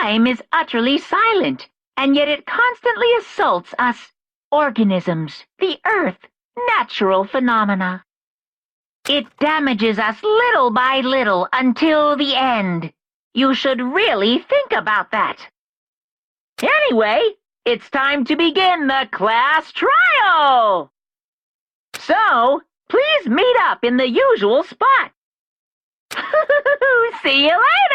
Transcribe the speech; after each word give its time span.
time 0.00 0.26
is 0.26 0.42
utterly 0.52 0.98
silent, 0.98 1.68
and 1.96 2.14
yet 2.14 2.28
it 2.28 2.46
constantly 2.46 3.12
assaults 3.14 3.74
us, 3.78 4.12
organisms, 4.52 5.44
the 5.58 5.76
earth, 5.86 6.18
natural 6.68 7.24
phenomena. 7.24 8.04
It 9.08 9.26
damages 9.38 9.98
us 9.98 10.22
little 10.22 10.70
by 10.70 11.00
little 11.00 11.48
until 11.52 12.16
the 12.16 12.36
end. 12.36 12.92
You 13.34 13.54
should 13.54 13.80
really 13.80 14.38
think 14.38 14.72
about 14.72 15.10
that. 15.10 15.38
Anyway, 16.62 17.20
it's 17.64 17.90
time 17.90 18.24
to 18.26 18.36
begin 18.36 18.86
the 18.86 19.08
class 19.10 19.72
trial! 19.72 20.92
So, 21.94 22.62
please 22.88 23.26
meet 23.26 23.56
up 23.60 23.82
in 23.82 23.96
the 23.96 24.08
usual 24.08 24.62
spot. 24.62 25.12
See 27.22 27.44
you 27.44 27.56
later! 27.56 27.87